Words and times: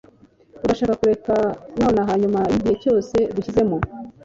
Urashaka 0.63 0.99
kureka 1.01 1.35
nonaha 1.79 2.11
nyuma 2.21 2.39
yigihe 2.51 2.75
cyose 2.83 3.15
dushyizemo? 3.35 3.77